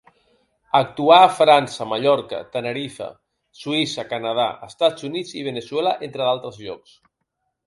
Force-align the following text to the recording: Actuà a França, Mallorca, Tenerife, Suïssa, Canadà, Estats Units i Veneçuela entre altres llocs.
Actuà 0.77 1.17
a 1.25 1.33
França, 1.39 1.85
Mallorca, 1.91 2.39
Tenerife, 2.55 3.09
Suïssa, 3.61 4.07
Canadà, 4.15 4.47
Estats 4.69 5.07
Units 5.11 5.37
i 5.43 5.45
Veneçuela 5.51 5.95
entre 6.11 6.27
altres 6.33 6.61
llocs. 6.65 6.99